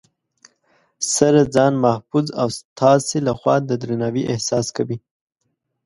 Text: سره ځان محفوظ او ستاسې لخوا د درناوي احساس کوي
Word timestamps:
سره 1.15 1.41
ځان 1.55 1.73
محفوظ 1.85 2.25
او 2.41 2.47
ستاسې 2.59 3.17
لخوا 3.27 3.55
د 3.69 3.71
درناوي 3.81 4.23
احساس 4.33 4.67
کوي 4.77 4.97